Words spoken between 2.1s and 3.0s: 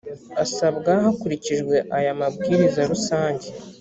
mabwiriza